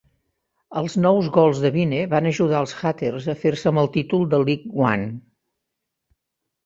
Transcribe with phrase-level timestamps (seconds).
[0.79, 4.41] Els nou gols de Vine van ajudar als Hatters a fer-se amb el títol de
[4.49, 5.07] League One.